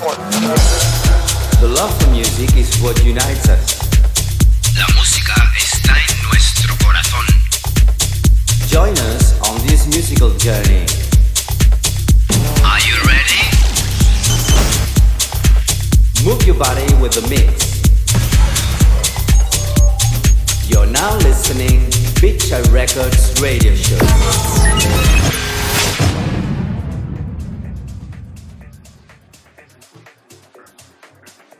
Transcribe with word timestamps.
The 0.00 1.68
love 1.76 1.92
for 2.00 2.10
music 2.10 2.56
is 2.56 2.74
what 2.80 3.04
unites 3.04 3.50
us. 3.50 3.76
La 4.74 4.86
música 4.96 5.34
está 5.58 5.92
en 5.92 6.22
nuestro 6.26 6.74
corazón. 6.82 7.26
Join 8.70 8.96
us 9.12 9.38
on 9.46 9.60
this 9.66 9.86
musical 9.88 10.30
journey. 10.38 10.86
Are 12.64 12.80
you 12.80 12.96
ready? 13.04 13.44
Move 16.24 16.46
your 16.46 16.56
body 16.56 16.94
with 16.94 17.12
the 17.12 17.28
mix. 17.28 17.82
You're 20.66 20.86
now 20.86 21.14
listening 21.18 21.90
Beachside 22.22 22.72
Records 22.72 23.38
Radio 23.42 23.74
Show. 23.74 23.98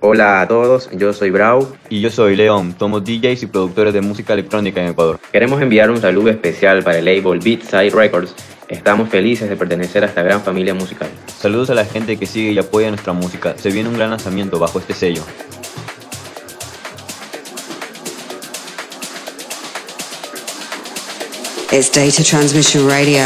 Hola 0.03 0.41
a 0.41 0.49
todos, 0.49 0.89
yo 0.93 1.13
soy 1.13 1.29
Brau. 1.29 1.77
Y 1.91 2.01
yo 2.01 2.11
soy 2.11 2.35
León, 2.35 2.75
somos 2.79 3.05
DJs 3.05 3.43
y 3.43 3.47
productores 3.47 3.93
de 3.93 4.01
música 4.01 4.33
electrónica 4.33 4.81
en 4.81 4.93
Ecuador. 4.93 5.21
Queremos 5.31 5.61
enviar 5.61 5.91
un 5.91 6.01
saludo 6.01 6.31
especial 6.31 6.83
para 6.83 7.01
el 7.01 7.05
label 7.05 7.39
Beatside 7.39 7.91
Records. 7.91 8.35
Estamos 8.69 9.11
felices 9.11 9.51
de 9.51 9.57
pertenecer 9.57 10.03
a 10.03 10.07
esta 10.07 10.23
gran 10.23 10.41
familia 10.41 10.73
musical. 10.73 11.11
Saludos 11.27 11.69
a 11.69 11.75
la 11.75 11.85
gente 11.85 12.17
que 12.17 12.25
sigue 12.25 12.53
y 12.53 12.59
apoya 12.59 12.89
nuestra 12.89 13.13
música. 13.13 13.55
Se 13.59 13.69
viene 13.71 13.91
un 13.91 13.97
gran 13.99 14.09
lanzamiento 14.09 14.59
bajo 14.59 14.79
este 14.79 14.95
sello. 14.95 15.23
It's 21.73 21.93
Data 21.93 22.25
Transmission 22.25 22.89
Radio. 22.89 23.21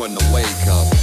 When 0.00 0.16
to 0.16 0.32
wake 0.32 0.66
up. 0.66 0.99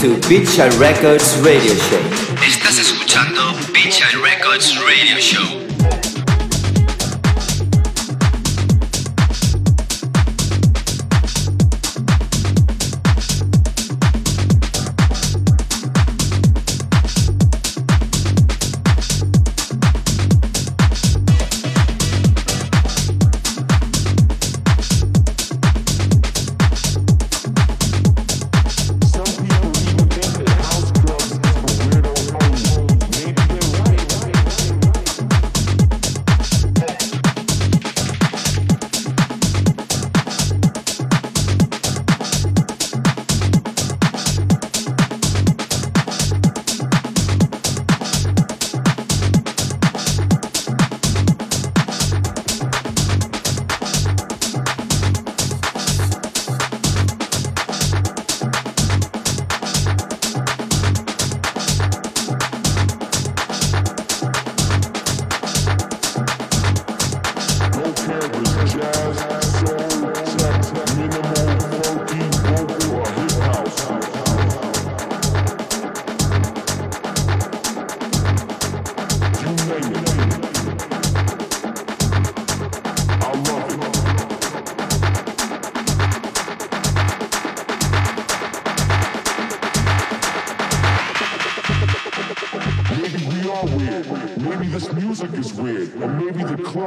To 0.00 0.16
Beach 0.30 0.56
Records 0.78 1.36
Radio 1.42 1.74
Show. 1.74 2.00
Estás 2.46 2.78
escuchando 2.78 3.49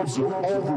jobs 0.06 0.20
over. 0.20 0.73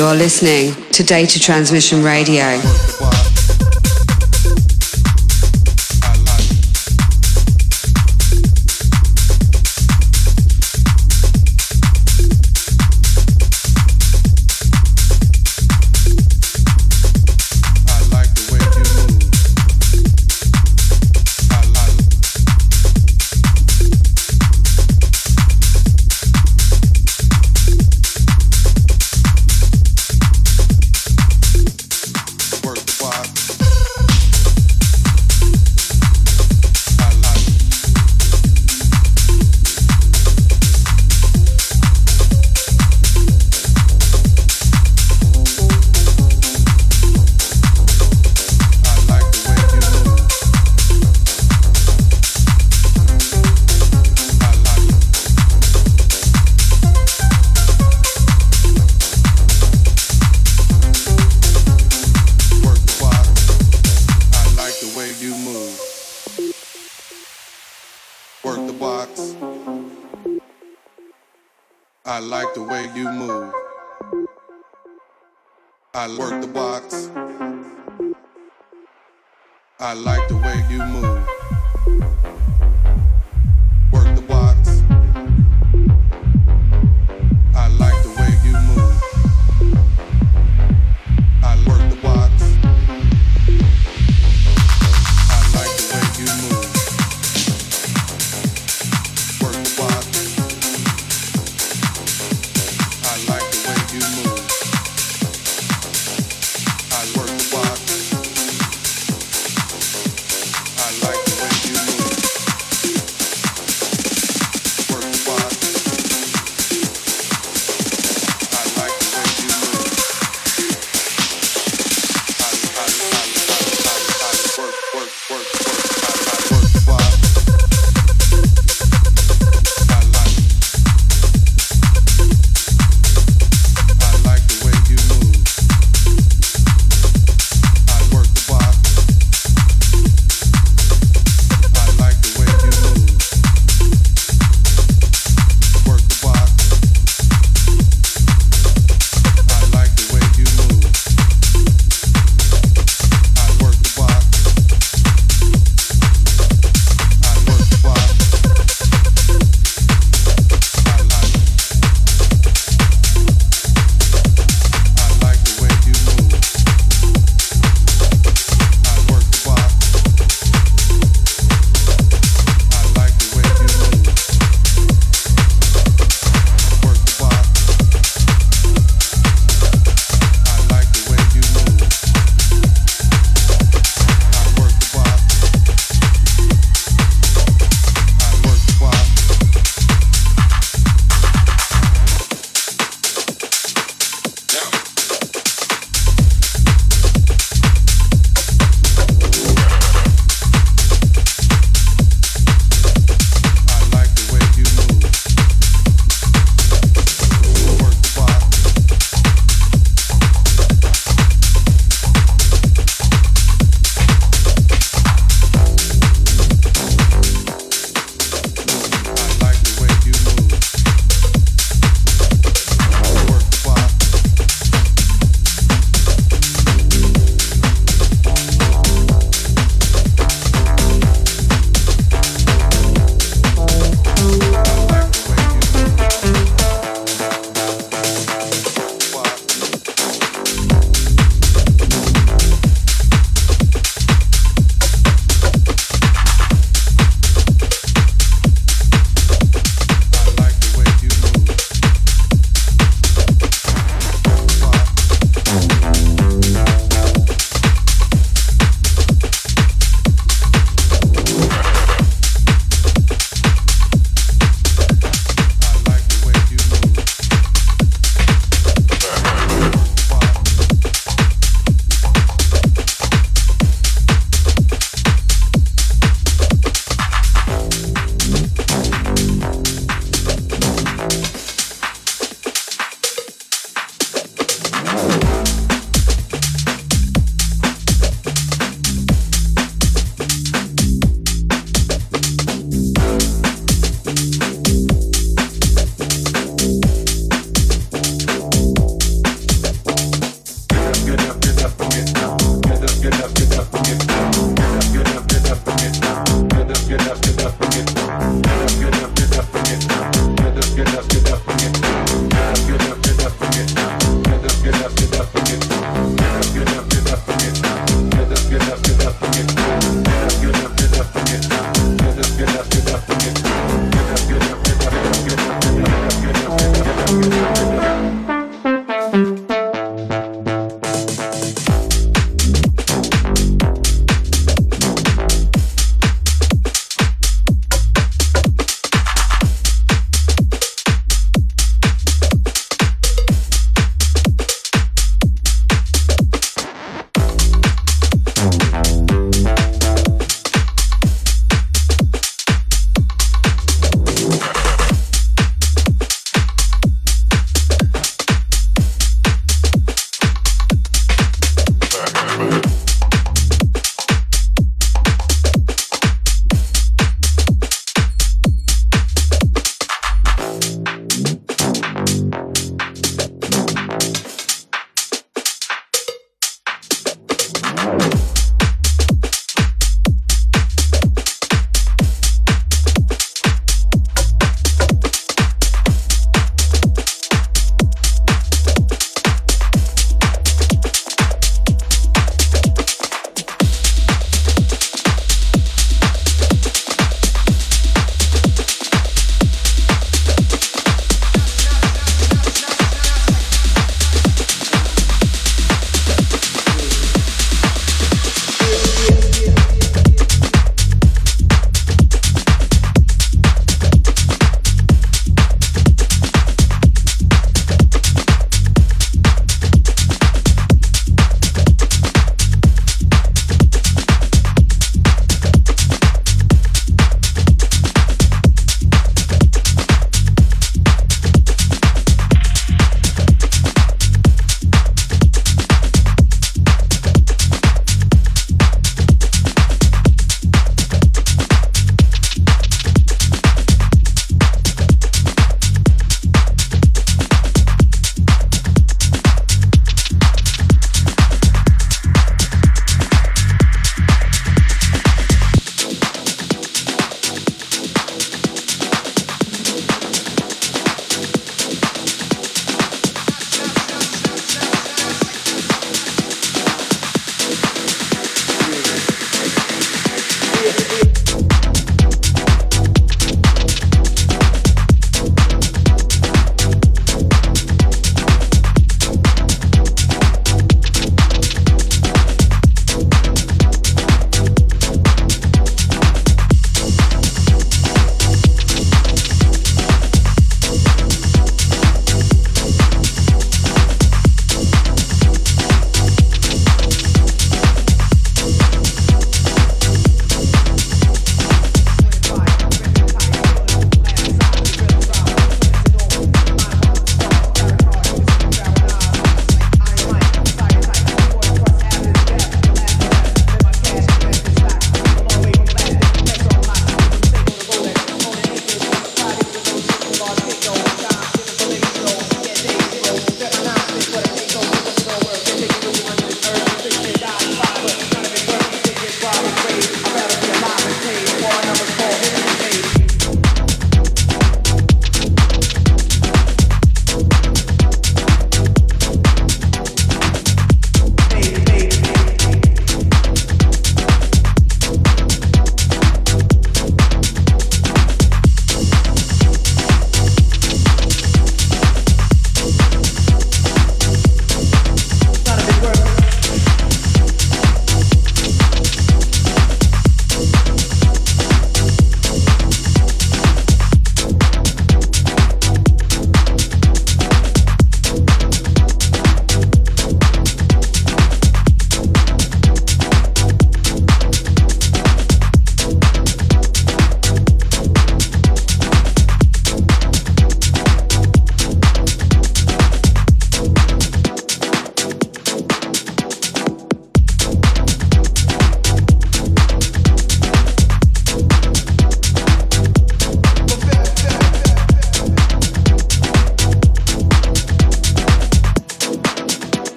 You're 0.00 0.14
listening 0.14 0.72
to 0.92 1.04
Data 1.04 1.38
Transmission 1.38 2.02
Radio. 2.02 2.58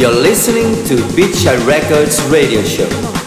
You're 0.00 0.10
listening 0.12 0.72
to 0.86 0.96
Beachside 1.14 1.66
Records 1.66 2.22
Radio 2.30 2.64
Show. 2.64 3.19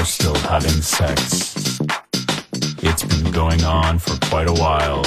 are 0.00 0.04
still 0.04 0.34
having 0.34 0.80
sex. 0.80 1.78
It's 2.82 3.02
been 3.02 3.30
going 3.32 3.62
on 3.64 3.98
for 3.98 4.16
quite 4.28 4.48
a 4.48 4.52
while. 4.54 5.02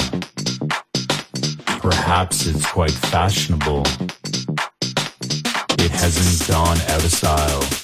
Perhaps 1.80 2.46
it's 2.46 2.64
quite 2.70 2.92
fashionable. 2.92 3.82
It 5.80 5.90
hasn't 5.90 6.48
gone 6.48 6.78
out 6.92 7.04
of 7.04 7.10
style. 7.10 7.83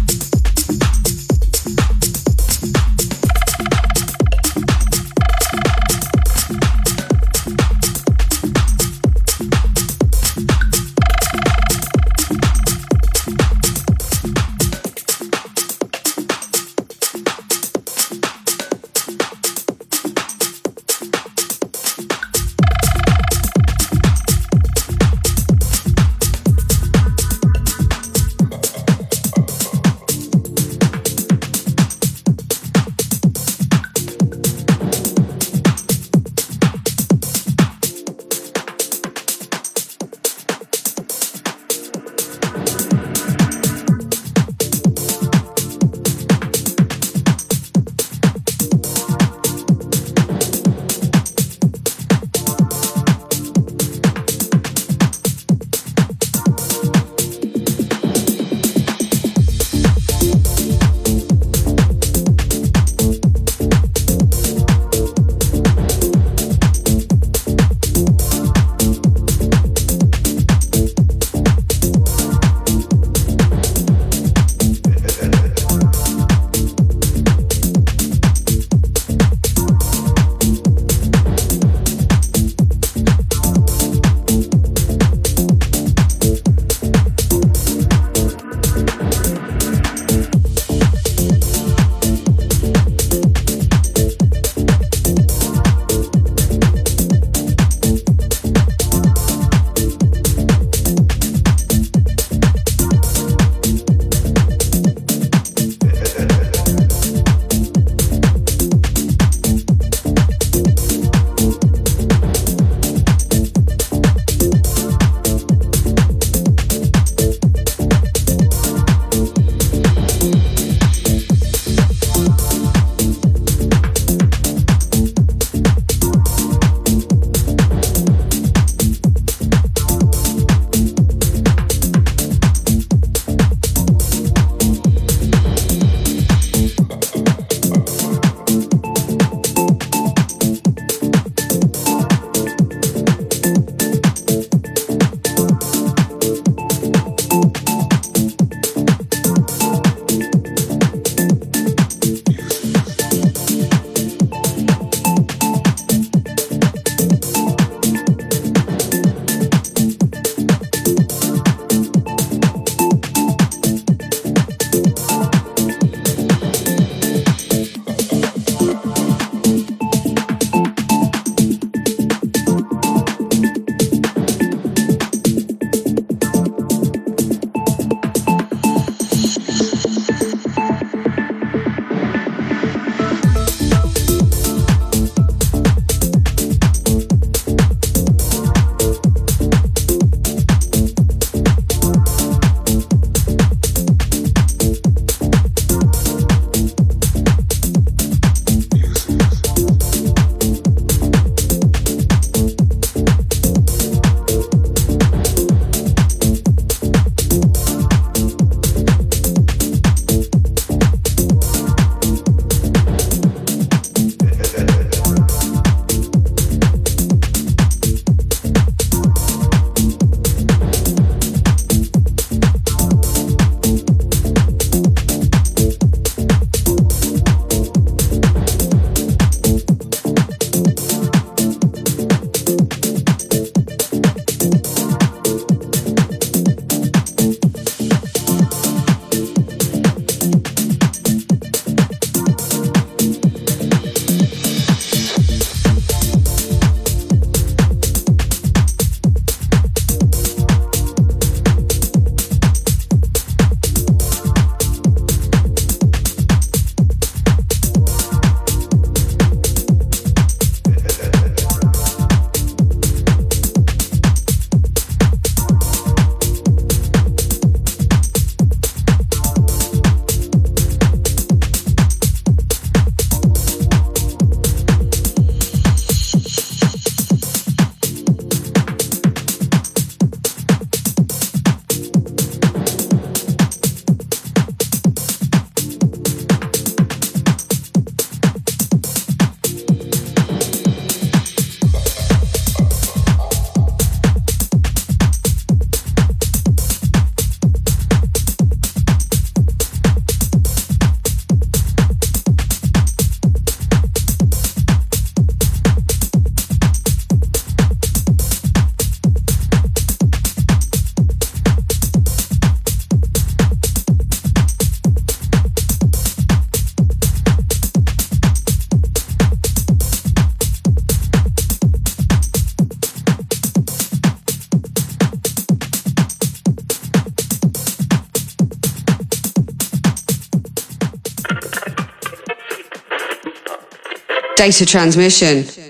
Data 334.41 334.65
transmission. 334.65 335.60